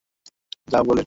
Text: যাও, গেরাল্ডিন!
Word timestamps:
যাও, 0.67 0.83
গেরাল্ডিন! 0.83 0.99